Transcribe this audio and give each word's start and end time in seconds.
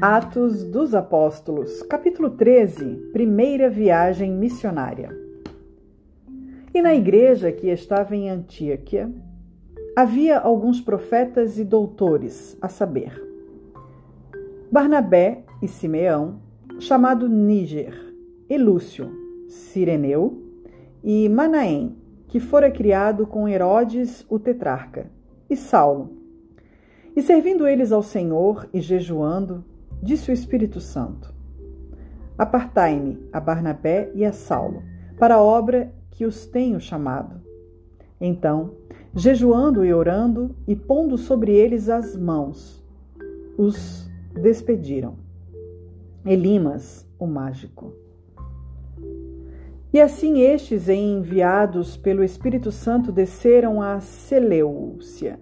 Atos 0.00 0.64
dos 0.64 0.94
Apóstolos, 0.94 1.82
capítulo 1.82 2.30
13 2.30 3.10
Primeira 3.12 3.68
viagem 3.68 4.32
missionária. 4.32 5.14
E 6.72 6.80
na 6.80 6.94
igreja 6.94 7.52
que 7.52 7.68
estava 7.68 8.16
em 8.16 8.30
Antioquia, 8.30 9.12
havia 9.94 10.38
alguns 10.38 10.80
profetas 10.80 11.58
e 11.58 11.64
doutores, 11.64 12.56
a 12.62 12.68
saber, 12.70 13.12
Barnabé 14.72 15.44
e 15.60 15.68
Simeão, 15.68 16.40
chamado 16.78 17.28
Níger, 17.28 18.14
e 18.48 18.56
Lúcio, 18.56 19.12
Sireneu, 19.50 20.42
e 21.04 21.28
Manaém, 21.28 21.94
que 22.26 22.40
fora 22.40 22.70
criado 22.70 23.26
com 23.26 23.46
Herodes 23.46 24.24
o 24.30 24.38
tetrarca, 24.38 25.10
e 25.50 25.54
Saulo. 25.54 26.16
E 27.14 27.20
servindo 27.20 27.66
eles 27.66 27.92
ao 27.92 28.02
Senhor 28.02 28.66
e 28.72 28.80
jejuando, 28.80 29.62
Disse 30.02 30.30
o 30.30 30.34
Espírito 30.34 30.80
Santo: 30.80 31.34
Apartai-me 32.38 33.18
a 33.32 33.38
Barnabé 33.38 34.10
e 34.14 34.24
a 34.24 34.32
Saulo 34.32 34.82
para 35.18 35.34
a 35.34 35.42
obra 35.42 35.92
que 36.10 36.24
os 36.24 36.46
tenho 36.46 36.80
chamado. 36.80 37.40
Então, 38.20 38.72
jejuando 39.14 39.84
e 39.84 39.92
orando 39.92 40.54
e 40.66 40.74
pondo 40.74 41.18
sobre 41.18 41.52
eles 41.52 41.88
as 41.88 42.16
mãos, 42.16 42.82
os 43.58 44.10
despediram. 44.32 45.16
Elimas, 46.24 47.06
o 47.18 47.26
mágico. 47.26 47.94
E 49.92 50.00
assim 50.00 50.40
estes, 50.40 50.88
enviados 50.88 51.96
pelo 51.96 52.22
Espírito 52.22 52.70
Santo, 52.70 53.10
desceram 53.10 53.82
a 53.82 54.00
Seleucia 54.00 55.38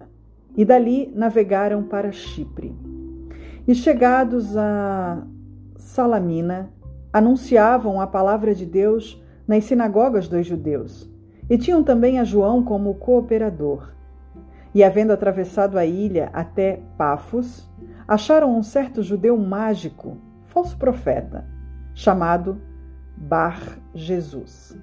e 0.57 0.65
dali 0.65 1.11
navegaram 1.13 1.83
para 1.83 2.11
Chipre. 2.11 2.75
E 3.67 3.75
chegados 3.75 4.55
a 4.57 5.23
Salamina, 5.77 6.71
anunciavam 7.11 7.99
a 7.99 8.07
palavra 8.07 8.53
de 8.53 8.65
Deus 8.65 9.21
nas 9.47 9.65
sinagogas 9.65 10.27
dos 10.27 10.45
judeus. 10.45 11.09
E 11.49 11.57
tinham 11.57 11.83
também 11.83 12.19
a 12.19 12.23
João 12.23 12.63
como 12.63 12.95
cooperador. 12.95 13.91
E 14.73 14.83
havendo 14.83 15.11
atravessado 15.11 15.77
a 15.77 15.85
ilha 15.85 16.29
até 16.31 16.81
Pafos, 16.97 17.67
acharam 18.07 18.55
um 18.55 18.61
certo 18.61 19.01
judeu 19.01 19.37
mágico, 19.37 20.17
falso 20.47 20.77
profeta, 20.77 21.45
chamado 21.93 22.61
Bar 23.17 23.79
Jesus, 23.93 24.77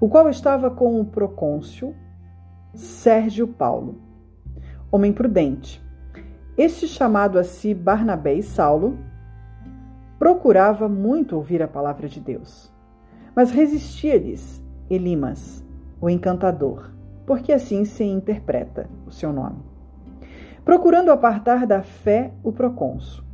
o 0.00 0.08
qual 0.08 0.28
estava 0.28 0.70
com 0.70 1.00
o 1.00 1.04
procônsul 1.04 1.94
Sérgio 2.74 3.48
Paulo, 3.48 4.00
homem 4.90 5.12
prudente, 5.12 5.83
este 6.56 6.86
chamado 6.86 7.38
a 7.38 7.44
si 7.44 7.74
Barnabé 7.74 8.34
e 8.34 8.42
Saulo 8.42 8.98
procurava 10.18 10.88
muito 10.88 11.36
ouvir 11.36 11.62
a 11.62 11.68
palavra 11.68 12.08
de 12.08 12.20
Deus, 12.20 12.72
mas 13.34 13.50
resistia-lhes 13.50 14.62
Elimas, 14.88 15.64
o 16.00 16.08
encantador, 16.08 16.90
porque 17.26 17.52
assim 17.52 17.84
se 17.84 18.04
interpreta 18.04 18.88
o 19.06 19.10
seu 19.10 19.32
nome, 19.32 19.62
procurando 20.64 21.10
apartar 21.10 21.66
da 21.66 21.82
fé 21.82 22.32
o 22.42 22.52
procônsul. 22.52 23.24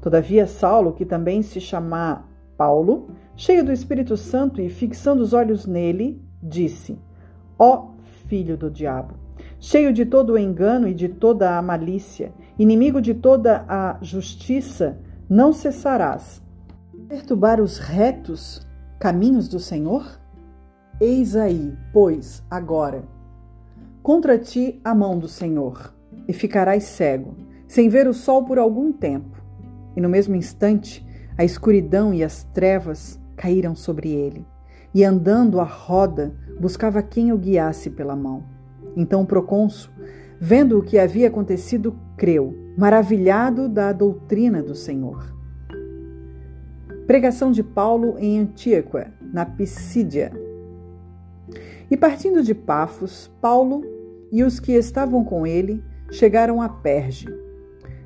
Todavia 0.00 0.46
Saulo, 0.46 0.92
que 0.92 1.04
também 1.04 1.42
se 1.42 1.60
chama 1.60 2.24
Paulo, 2.56 3.08
cheio 3.36 3.64
do 3.64 3.72
Espírito 3.72 4.16
Santo 4.16 4.60
e 4.60 4.68
fixando 4.68 5.22
os 5.22 5.32
olhos 5.32 5.66
nele, 5.66 6.22
disse: 6.42 6.98
Ó 7.58 7.90
filho 8.26 8.56
do 8.56 8.70
diabo, 8.70 9.14
cheio 9.58 9.92
de 9.92 10.04
todo 10.04 10.34
o 10.34 10.38
engano 10.38 10.88
e 10.88 10.94
de 10.94 11.08
toda 11.08 11.56
a 11.56 11.62
malícia, 11.62 12.32
inimigo 12.58 13.00
de 13.00 13.14
toda 13.14 13.64
a 13.68 13.98
justiça, 14.02 14.98
não 15.28 15.52
cessarás. 15.52 16.42
Perturbar 17.08 17.60
os 17.60 17.78
retos 17.78 18.66
caminhos 18.98 19.48
do 19.48 19.58
Senhor? 19.58 20.20
Eis 21.00 21.34
aí, 21.36 21.76
pois, 21.92 22.42
agora, 22.50 23.04
contra 24.02 24.38
ti 24.38 24.80
a 24.84 24.94
mão 24.94 25.18
do 25.18 25.26
Senhor, 25.26 25.92
e 26.28 26.32
ficarás 26.32 26.84
cego, 26.84 27.34
sem 27.66 27.88
ver 27.88 28.06
o 28.06 28.14
sol 28.14 28.44
por 28.44 28.58
algum 28.58 28.92
tempo. 28.92 29.42
E 29.96 30.00
no 30.00 30.08
mesmo 30.08 30.36
instante, 30.36 31.04
a 31.36 31.44
escuridão 31.44 32.14
e 32.14 32.22
as 32.22 32.44
trevas 32.44 33.20
caíram 33.36 33.74
sobre 33.74 34.10
ele, 34.10 34.46
e 34.94 35.02
andando 35.02 35.60
à 35.60 35.64
roda, 35.64 36.32
buscava 36.60 37.02
quem 37.02 37.32
o 37.32 37.38
guiasse 37.38 37.90
pela 37.90 38.14
mão. 38.14 38.44
Então 38.96 39.22
o 39.22 39.26
procônsul, 39.26 39.90
vendo 40.46 40.78
o 40.78 40.82
que 40.82 40.98
havia 40.98 41.28
acontecido, 41.28 41.98
creu, 42.18 42.54
maravilhado 42.76 43.66
da 43.66 43.94
doutrina 43.94 44.62
do 44.62 44.74
Senhor. 44.74 45.34
Pregação 47.06 47.50
de 47.50 47.62
Paulo 47.62 48.16
em 48.18 48.40
Antíoca, 48.40 49.10
na 49.32 49.46
Pisídia. 49.46 50.32
E 51.90 51.96
partindo 51.96 52.42
de 52.42 52.54
Pafos, 52.54 53.32
Paulo 53.40 53.86
e 54.30 54.44
os 54.44 54.60
que 54.60 54.72
estavam 54.72 55.24
com 55.24 55.46
ele 55.46 55.82
chegaram 56.10 56.60
a 56.60 56.68
Perge, 56.68 57.26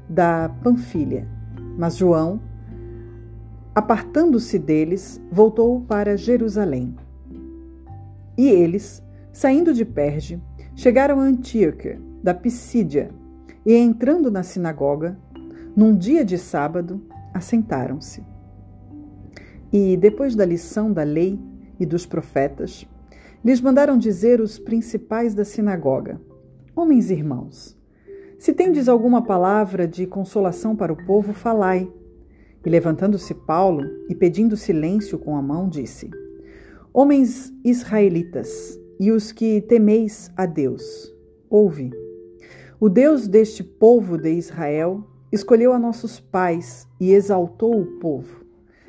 da 0.08 0.48
Panfilha. 0.62 1.26
Mas 1.76 1.96
João, 1.96 2.40
apartando-se 3.74 4.60
deles, 4.60 5.20
voltou 5.28 5.80
para 5.80 6.16
Jerusalém. 6.16 6.94
E 8.36 8.48
eles, 8.48 9.02
saindo 9.32 9.74
de 9.74 9.84
Perge, 9.84 10.40
chegaram 10.76 11.18
a 11.18 11.24
Antíoca, 11.24 12.06
da 12.28 12.34
Pisídia, 12.34 13.10
e 13.64 13.74
entrando 13.74 14.30
na 14.30 14.42
sinagoga, 14.42 15.18
num 15.74 15.96
dia 15.96 16.22
de 16.22 16.36
sábado, 16.36 17.00
assentaram-se. 17.32 18.22
E, 19.72 19.96
depois 19.96 20.36
da 20.36 20.44
lição 20.44 20.92
da 20.92 21.02
lei 21.04 21.40
e 21.80 21.86
dos 21.86 22.04
profetas, 22.04 22.86
lhes 23.42 23.62
mandaram 23.62 23.96
dizer 23.96 24.42
os 24.42 24.58
principais 24.58 25.34
da 25.34 25.42
sinagoga: 25.42 26.20
Homens 26.76 27.08
e 27.08 27.14
irmãos, 27.14 27.74
se 28.38 28.52
tendes 28.52 28.90
alguma 28.90 29.22
palavra 29.22 29.88
de 29.88 30.06
consolação 30.06 30.76
para 30.76 30.92
o 30.92 31.06
povo, 31.06 31.32
falai. 31.32 31.90
E 32.62 32.68
levantando-se 32.68 33.32
Paulo 33.32 33.84
e 34.10 34.14
pedindo 34.14 34.54
silêncio 34.54 35.18
com 35.18 35.34
a 35.34 35.40
mão, 35.40 35.66
disse: 35.66 36.10
Homens 36.92 37.50
israelitas, 37.64 38.78
e 39.00 39.10
os 39.10 39.32
que 39.32 39.62
temeis 39.62 40.30
a 40.36 40.44
Deus. 40.44 41.10
Ouve. 41.48 41.90
O 42.80 42.88
Deus 42.88 43.26
deste 43.26 43.64
povo 43.64 44.16
de 44.16 44.30
Israel 44.30 45.02
escolheu 45.32 45.72
a 45.72 45.80
nossos 45.80 46.20
pais 46.20 46.86
e 47.00 47.10
exaltou 47.10 47.76
o 47.76 47.98
povo, 47.98 48.44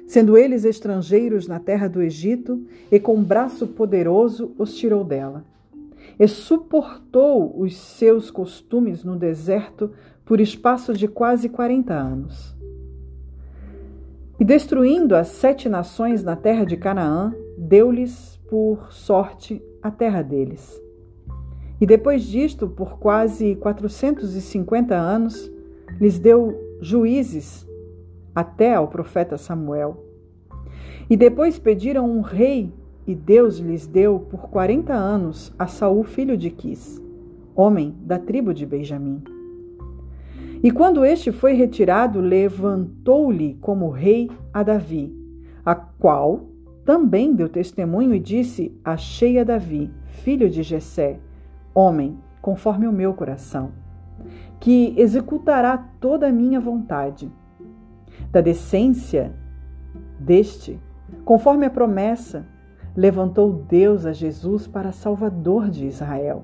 sendo 0.05 0.37
eles 0.37 0.63
estrangeiros 0.63 1.47
na 1.47 1.59
terra 1.59 1.87
do 1.87 1.99
Egito, 1.99 2.63
e 2.91 2.99
com 2.99 3.23
braço 3.23 3.65
poderoso 3.65 4.53
os 4.59 4.75
tirou 4.75 5.03
dela. 5.03 5.43
E 6.19 6.27
suportou 6.27 7.59
os 7.59 7.75
seus 7.75 8.29
costumes 8.29 9.03
no 9.03 9.15
deserto 9.15 9.91
por 10.23 10.39
espaço 10.39 10.93
de 10.93 11.07
quase 11.07 11.49
quarenta 11.49 11.95
anos. 11.95 12.55
E 14.39 14.45
destruindo 14.45 15.15
as 15.15 15.29
sete 15.29 15.67
nações 15.67 16.23
na 16.23 16.35
terra 16.35 16.63
de 16.63 16.77
Canaã, 16.77 17.33
deu-lhes 17.57 18.39
por 18.47 18.93
sorte 18.93 19.59
a 19.81 19.89
terra 19.89 20.21
deles. 20.21 20.79
E 21.79 21.85
depois 21.85 22.23
disto, 22.23 22.67
por 22.67 22.99
quase 22.99 23.55
450 23.55 24.95
anos, 24.95 25.51
lhes 25.99 26.19
deu 26.19 26.77
juízes 26.81 27.65
até 28.35 28.75
ao 28.75 28.87
profeta 28.87 29.37
Samuel. 29.37 30.03
E 31.09 31.15
depois 31.15 31.57
pediram 31.57 32.09
um 32.09 32.21
rei, 32.21 32.71
e 33.07 33.15
Deus 33.15 33.57
lhes 33.57 33.87
deu 33.87 34.19
por 34.19 34.49
40 34.49 34.93
anos 34.93 35.53
a 35.57 35.67
Saul, 35.67 36.03
filho 36.03 36.37
de 36.37 36.49
Quis, 36.49 37.01
homem 37.55 37.95
da 38.01 38.19
tribo 38.19 38.53
de 38.53 38.65
Benjamim. 38.65 39.23
E 40.61 40.71
quando 40.71 41.05
este 41.05 41.31
foi 41.31 41.53
retirado, 41.53 42.19
levantou-lhe 42.19 43.57
como 43.61 43.89
rei 43.89 44.29
a 44.53 44.61
Davi, 44.61 45.15
a 45.65 45.73
qual 45.73 46.49
também 46.85 47.33
deu 47.33 47.47
testemunho 47.47 48.13
e 48.13 48.19
disse: 48.19 48.77
Achei 48.83 49.39
a 49.39 49.43
Davi, 49.43 49.89
filho 50.05 50.49
de 50.49 50.61
Jessé, 50.61 51.19
homem 51.73 52.17
conforme 52.41 52.87
o 52.87 52.91
meu 52.91 53.13
coração, 53.13 53.71
que 54.59 54.93
executará 54.97 55.77
toda 55.99 56.27
a 56.27 56.31
minha 56.31 56.59
vontade. 56.59 57.31
Da 58.31 58.41
decência 58.41 59.33
deste, 60.19 60.79
conforme 61.23 61.65
a 61.65 61.69
promessa, 61.69 62.45
levantou 62.95 63.53
Deus 63.53 64.05
a 64.05 64.11
Jesus 64.11 64.67
para 64.67 64.91
Salvador 64.91 65.69
de 65.69 65.85
Israel, 65.85 66.43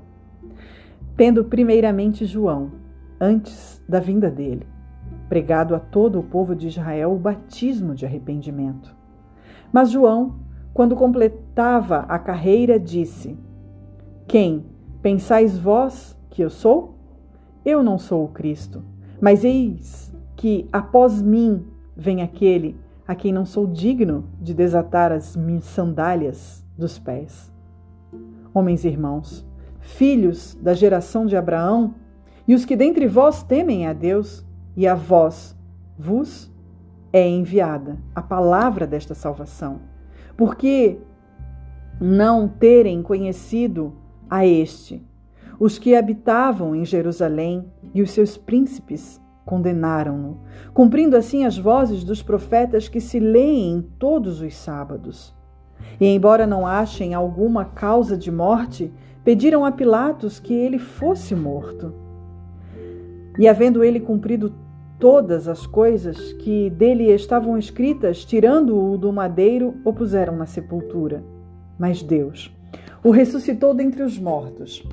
tendo 1.18 1.45
primeiramente 1.45 2.25
João, 2.25 2.72
antes 3.19 3.83
da 3.88 4.00
vinda 4.00 4.30
dele, 4.30 4.68
pregado 5.27 5.75
a 5.75 5.80
todo 5.80 6.19
o 6.19 6.24
povo 6.24 6.56
de 6.56 6.68
Israel 6.68 7.13
o 7.13 7.19
batismo 7.19 7.94
de 7.94 8.06
arrependimento. 8.06 8.95
Mas 9.72 9.92
João, 9.92 10.36
quando 10.74 10.95
completava 10.95 12.00
a 12.07 12.19
carreira, 12.19 12.80
disse: 12.80 13.38
Quem 14.27 14.66
pensais 15.06 15.56
vós 15.56 16.18
que 16.31 16.44
eu 16.44 16.50
sou? 16.50 16.96
Eu 17.63 17.84
não 17.84 17.96
sou 17.96 18.25
o 18.25 18.30
Cristo, 18.30 18.84
mas 19.22 19.44
eis 19.44 20.12
que 20.36 20.68
após 20.74 21.22
mim 21.22 21.63
vem 21.96 22.24
aquele 22.24 22.75
a 23.07 23.13
quem 23.13 23.31
não 23.31 23.46
sou 23.46 23.68
digno 23.68 24.28
de 24.42 24.52
desatar 24.52 25.12
as 25.12 25.36
minhas 25.36 25.66
sandálias 25.66 26.66
dos 26.75 26.98
pés. 26.98 27.54
Homens 28.52 28.84
e 28.84 28.88
irmãos, 28.88 29.46
filhos 29.80 30.57
da 30.60 30.74
geração 30.74 31.28
de 31.28 31.38
Abraão, 31.38 31.94
e 32.48 32.56
os 32.56 32.66
que 32.66 32.75
dentre 32.75 33.06
vós 33.06 33.44
temem 33.44 33.86
a 33.86 33.94
Deus, 33.94 34.44
e 34.75 34.88
a 34.88 34.96
vós 34.96 35.56
vos 36.00 36.51
é 37.13 37.30
enviada 37.30 38.00
a 38.16 38.24
palavra 38.24 38.88
desta 38.88 39.13
salvação, 39.13 39.81
porque 40.36 40.98
não 42.01 42.48
terem 42.48 43.04
conhecido 43.04 44.04
a 44.30 44.45
este, 44.45 45.04
os 45.60 45.77
que 45.77 45.95
habitavam 45.95 46.75
em 46.75 46.83
Jerusalém 46.83 47.66
e 47.94 48.01
os 48.01 48.12
seus 48.12 48.38
príncipes 48.38 49.22
condenaram-no, 49.45 50.39
cumprindo 50.74 51.16
assim 51.16 51.45
as 51.45 51.57
vozes 51.57 52.04
dos 52.04 52.22
profetas 52.22 52.89
que 52.89 53.00
se 53.00 53.19
leem 53.19 53.88
todos 54.00 54.42
os 54.42 54.56
sábados. 54.56 55.33
E, 56.00 56.07
embora 56.07 56.48
não 56.48 56.66
achem 56.66 57.13
alguma 57.13 57.66
causa 57.66 58.18
de 58.18 58.31
morte, 58.31 58.92
pediram 59.24 59.63
a 59.63 59.72
Pilatos 59.72 60.39
que 60.39 60.54
ele 60.54 60.80
fosse 60.80 61.36
morto. 61.36 61.94
E, 63.38 63.48
havendo 63.48 63.83
ele 63.83 64.00
cumprido 64.00 64.54
todas 65.00 65.48
as 65.48 65.68
coisas 65.68 66.33
que 66.33 66.69
dele 66.72 67.12
estavam 67.12 67.57
escritas, 67.57 68.25
tirando-o 68.25 68.98
do 68.98 69.12
madeiro, 69.13 69.75
o 69.86 69.94
puseram 69.94 70.36
na 70.36 70.45
sepultura. 70.45 71.24
Mas 71.77 72.01
Deus 72.01 72.51
o 73.06 73.12
ressuscitou 73.12 73.74
dentre 73.74 74.04
os 74.04 74.18
mortos 74.18 74.84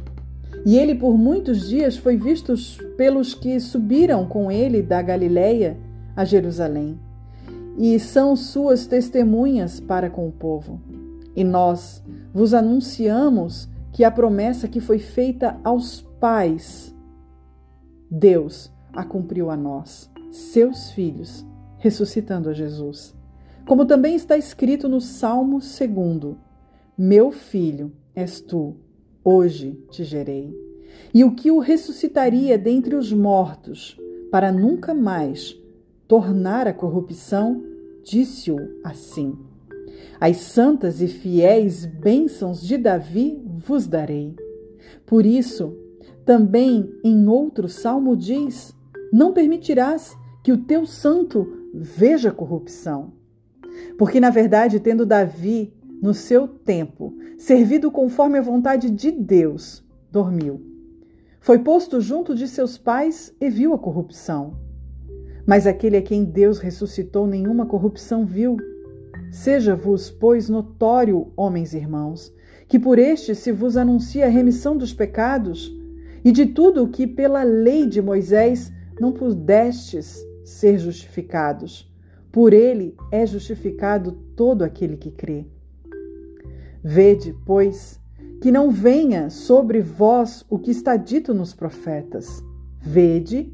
e 0.64 0.79
ele 0.79 0.94
por 0.94 1.17
muitos 1.19 1.69
dias 1.69 1.97
foi 1.97 2.17
visto 2.17 2.55
pelos 2.97 3.35
que 3.35 3.59
subiram 3.59 4.26
com 4.26 4.50
ele 4.50 4.82
da 4.82 5.03
Galiléia 5.03 5.76
a 6.14 6.25
Jerusalém, 6.25 7.00
e 7.76 7.99
são 7.99 8.37
suas 8.37 8.87
testemunhas 8.87 9.81
para 9.81 10.11
com 10.11 10.29
o 10.29 10.32
povo. 10.32 10.81
E 11.35 11.43
nós 11.43 12.03
vos 12.32 12.53
anunciamos 12.53 13.69
que 13.93 14.05
a 14.05 14.11
promessa 14.11 14.69
que 14.69 14.79
foi 14.79 14.99
feita 14.99 15.58
aos 15.65 16.03
pais, 16.20 16.94
Deus 18.11 18.70
a 18.93 19.05
cumpriu 19.05 19.50
a 19.50 19.56
nós, 19.56 20.11
seus 20.31 20.91
filhos, 20.91 21.47
ressuscitando 21.79 22.50
a 22.50 22.53
Jesus. 22.53 23.15
Como 23.67 23.87
também 23.87 24.15
está 24.15 24.37
escrito 24.37 24.88
no 24.88 25.00
Salmo 25.00 25.58
2: 25.58 26.37
Meu 26.97 27.32
filho 27.32 27.91
és 28.14 28.41
tu, 28.41 28.76
hoje 29.25 29.79
te 29.91 30.05
gerei. 30.05 30.55
E 31.14 31.25
o 31.25 31.35
que 31.35 31.50
o 31.50 31.59
ressuscitaria 31.59 32.59
dentre 32.59 32.94
os 32.94 33.12
mortos, 33.12 33.99
para 34.31 34.53
nunca 34.53 34.94
mais 34.94 35.59
tornar 36.06 36.67
a 36.67 36.73
corrupção, 36.73 37.62
disse-o 38.03 38.59
assim: 38.85 39.37
As 40.20 40.38
santas 40.38 41.00
e 41.00 41.09
fiéis 41.09 41.87
bênçãos 41.87 42.61
de 42.61 42.76
Davi 42.76 43.43
vos 43.59 43.87
darei. 43.87 44.35
Por 45.06 45.25
isso, 45.25 45.76
também 46.25 46.93
em 47.05 47.26
outro 47.29 47.69
salmo 47.69 48.17
diz: 48.17 48.75
Não 49.12 49.32
permitirás 49.32 50.17
que 50.43 50.53
o 50.53 50.58
teu 50.58 50.87
santo 50.87 51.70
veja 51.75 52.31
corrupção. 52.31 53.12
Porque, 53.97 54.20
na 54.20 54.31
verdade, 54.31 54.81
tendo 54.81 55.06
Davi 55.06 55.73
no 56.03 56.13
seu 56.13 56.49
tempo, 56.49 57.17
servido 57.39 57.89
conforme 57.89 58.37
a 58.37 58.43
vontade 58.43 58.91
de 58.91 59.13
Deus, 59.13 59.85
dormiu. 60.11 60.61
Foi 61.41 61.61
posto 61.61 62.01
junto 62.01 62.35
de 62.35 62.49
seus 62.49 62.77
pais 62.77 63.33
e 63.41 63.49
viu 63.49 63.73
a 63.73 63.79
corrupção. 63.79 64.59
Mas 65.47 65.65
aquele 65.65 65.97
a 65.97 66.03
quem 66.03 66.25
Deus 66.25 66.59
ressuscitou, 66.59 67.25
nenhuma 67.25 67.67
corrupção 67.67 68.27
viu. 68.27 68.57
Seja-vos, 69.31 70.11
pois, 70.11 70.49
notório, 70.49 71.33
homens 71.37 71.73
e 71.73 71.77
irmãos, 71.77 72.35
que 72.67 72.81
por 72.81 72.99
este 72.99 73.33
se 73.35 73.53
vos 73.53 73.77
anuncia 73.77 74.27
a 74.27 74.29
remissão 74.29 74.77
dos 74.77 74.93
pecados 74.93 75.73
e 76.25 76.33
de 76.33 76.47
tudo 76.47 76.83
o 76.83 76.89
que 76.89 77.07
pela 77.07 77.45
lei 77.45 77.87
de 77.87 78.03
Moisés 78.03 78.73
não 79.01 79.13
pudestes 79.13 80.21
ser 80.45 80.79
justificados. 80.79 81.89
Por 82.33 82.53
ele 82.53 82.97
é 83.11 83.25
justificado 83.25 84.13
todo 84.35 84.63
aquele 84.63 84.97
que 84.97 85.11
crê. 85.11 85.47
Vede, 86.82 87.34
pois, 87.46 88.00
que 88.40 88.50
não 88.50 88.70
venha 88.70 89.31
sobre 89.31 89.81
vós 89.81 90.44
o 90.50 90.58
que 90.58 90.70
está 90.70 90.96
dito 90.96 91.32
nos 91.32 91.55
profetas. 91.55 92.43
Vede 92.81 93.52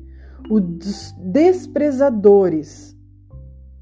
os 0.50 1.12
desprezadores 1.18 2.96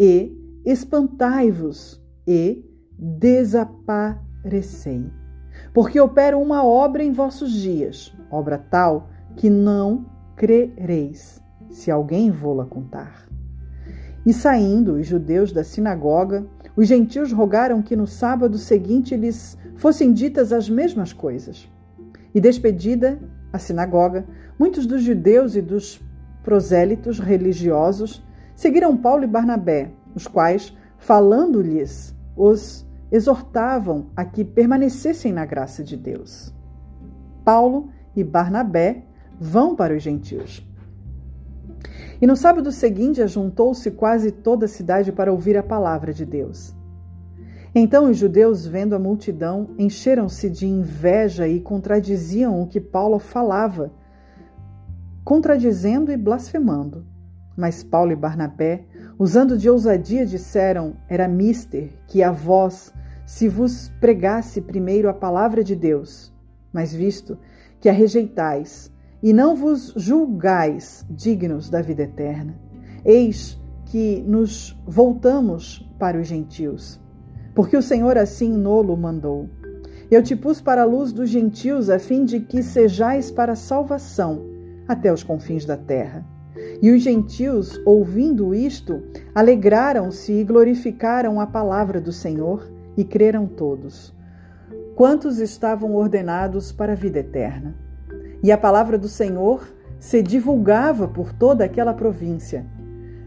e 0.01 0.37
espantai-vos 0.65 2.03
e 2.27 2.65
desaparecei. 2.99 5.07
Porque 5.73 6.01
opero 6.01 6.41
uma 6.41 6.65
obra 6.65 7.05
em 7.05 7.13
vossos 7.13 7.53
dias, 7.53 8.13
obra 8.31 8.59
tal 8.59 9.09
que 9.37 9.49
não 9.49 10.07
crereis, 10.35 11.41
se 11.71 11.91
alguém 11.91 12.31
vô-la 12.31 12.67
contar. 12.67 13.27
E 14.25 14.33
saindo 14.33 14.95
os 14.95 15.07
judeus 15.07 15.53
da 15.53 15.63
sinagoga, 15.63 16.47
os 16.77 16.87
gentios 16.87 17.33
rogaram 17.33 17.81
que 17.81 17.97
no 17.97 18.07
sábado 18.07 18.59
seguinte 18.59 19.17
lhes 19.17 19.57
fossem 19.77 20.13
ditas 20.13 20.53
as 20.53 20.69
mesmas 20.69 21.13
coisas. 21.13 21.69
E 22.35 22.41
despedida 22.41 23.19
a 23.53 23.59
sinagoga, 23.59 24.27
muitos 24.59 24.87
dos 24.87 25.03
judeus 25.03 25.57
e 25.57 25.63
dos 25.63 26.01
prosélitos 26.43 27.19
religiosos 27.19 28.23
seguiram 28.55 28.97
Paulo 28.97 29.25
e 29.25 29.27
Barnabé, 29.27 29.91
os 30.15 30.27
quais, 30.27 30.77
falando-lhes, 30.99 32.15
os 32.37 32.87
exortavam 33.11 34.07
a 34.15 34.25
que 34.25 34.45
permanecessem 34.45 35.33
na 35.33 35.47
graça 35.47 35.83
de 35.83 35.97
Deus. 35.97 36.55
Paulo 37.45 37.91
e 38.15 38.23
Barnabé 38.23 39.05
vão 39.39 39.75
para 39.75 39.95
os 39.97 40.03
gentios. 40.03 40.67
E 42.21 42.27
no 42.27 42.37
sábado 42.37 42.73
seguinte 42.73 43.23
ajuntou-se 43.23 43.91
quase 43.91 44.31
toda 44.31 44.67
a 44.67 44.69
cidade 44.69 45.13
para 45.13 45.33
ouvir 45.33 45.57
a 45.57 45.63
palavra 45.63 46.13
de 46.13 46.25
Deus. 46.25 46.75
Então 47.75 48.11
os 48.11 48.17
judeus, 48.17 48.67
vendo 48.67 48.95
a 48.95 48.99
multidão, 48.99 49.75
encheram-se 49.79 50.49
de 50.49 50.67
inveja 50.67 51.47
e 51.47 51.61
contradiziam 51.61 52.63
o 52.63 52.67
que 52.67 52.81
Paulo 52.81 53.19
falava, 53.19 53.93
contradizendo 55.23 56.11
e 56.11 56.17
blasfemando. 56.17 57.05
Mas 57.55 57.83
Paulo 57.83 58.13
e 58.13 58.17
Barnabé, 58.17 58.87
usando 59.19 59.59
de 59.59 59.69
ousadia, 59.69 60.25
disseram: 60.25 60.95
Era 61.09 61.29
mister 61.29 61.91
que 62.07 62.23
a 62.23 62.31
vós 62.31 62.95
se 63.27 63.49
vos 63.49 63.91
pregasse 64.01 64.61
primeiro 64.61 65.09
a 65.09 65.15
palavra 65.15 65.65
de 65.65 65.75
Deus, 65.75 66.33
mas 66.73 66.95
visto 66.95 67.37
que 67.81 67.89
a 67.89 67.93
rejeitais, 67.93 68.91
e 69.27 69.33
não 69.33 69.57
vos 69.57 69.93
julgais 69.97 71.05
dignos 71.11 71.69
da 71.69 71.83
vida 71.83 72.05
eterna. 72.05 72.55
Eis 73.05 73.61
que 73.87 74.23
nos 74.25 74.81
voltamos 74.87 75.85
para 75.99 76.17
os 76.17 76.29
gentios, 76.29 77.01
porque 77.53 77.77
o 77.77 77.83
Senhor 77.83 78.17
assim 78.17 78.57
nolo 78.57 78.97
mandou. 78.97 79.51
Eu 80.09 80.23
te 80.23 80.37
pus 80.37 80.61
para 80.61 80.83
a 80.83 80.85
luz 80.85 81.13
dos 81.13 81.29
gentios, 81.29 81.91
a 81.91 81.99
fim 81.99 82.25
de 82.25 82.39
que 82.39 82.63
sejais 82.63 83.29
para 83.29 83.57
salvação 83.57 84.47
até 84.87 85.13
os 85.13 85.25
confins 85.25 85.65
da 85.65 85.77
terra. 85.77 86.25
E 86.81 86.93
os 86.93 87.03
gentios, 87.03 87.81
ouvindo 87.85 88.55
isto, 88.55 89.03
alegraram-se 89.35 90.35
e 90.35 90.45
glorificaram 90.45 91.41
a 91.41 91.49
palavra 91.49 92.01
do 92.01 92.13
Senhor 92.13 92.71
e 92.97 93.03
creram 93.03 93.45
todos, 93.45 94.15
quantos 94.95 95.41
estavam 95.41 95.97
ordenados 95.97 96.71
para 96.71 96.93
a 96.93 96.97
vida 96.97 97.19
eterna 97.19 97.86
e 98.43 98.53
a 98.53 98.59
palavra 98.59 98.99
do 98.99 99.09
Senhor 99.09 99.67
se 99.99 100.23
divulgava 100.23 101.09
por 101.09 101.33
toda 101.33 101.65
aquela 101.65 101.95
província. 101.95 102.67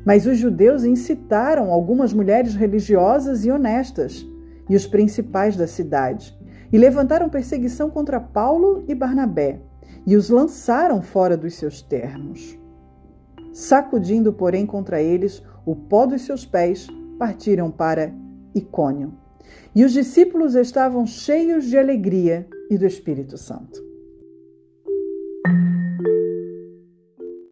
Mas 0.05 0.25
os 0.25 0.37
judeus 0.37 0.83
incitaram 0.83 1.71
algumas 1.71 2.13
mulheres 2.13 2.55
religiosas 2.55 3.45
e 3.45 3.51
honestas 3.51 4.25
e 4.69 4.75
os 4.75 4.85
principais 4.85 5.57
da 5.57 5.67
cidade, 5.67 6.37
e 6.71 6.77
levantaram 6.77 7.27
perseguição 7.27 7.89
contra 7.89 8.19
Paulo 8.19 8.83
e 8.87 8.93
Barnabé, 8.93 9.59
e 10.05 10.15
os 10.15 10.29
lançaram 10.29 11.01
fora 11.01 11.35
dos 11.35 11.55
seus 11.55 11.81
termos. 11.81 12.57
Sacudindo, 13.51 14.31
porém, 14.31 14.65
contra 14.65 15.01
eles 15.01 15.43
o 15.65 15.75
pó 15.75 16.05
dos 16.05 16.21
seus 16.21 16.45
pés, 16.45 16.87
partiram 17.17 17.71
para 17.71 18.13
Icônio. 18.53 19.13
E 19.75 19.83
os 19.83 19.91
discípulos 19.91 20.55
estavam 20.55 21.05
cheios 21.05 21.65
de 21.65 21.77
alegria 21.77 22.47
e 22.69 22.77
do 22.77 22.85
Espírito 22.85 23.37
Santo. 23.37 23.88